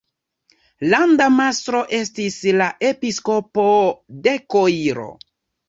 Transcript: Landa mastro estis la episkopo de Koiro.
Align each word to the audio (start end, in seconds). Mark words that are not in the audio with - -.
Landa 0.93 1.27
mastro 1.33 1.83
estis 1.99 2.39
la 2.63 2.71
episkopo 2.91 3.69
de 4.27 4.37
Koiro. 4.57 5.09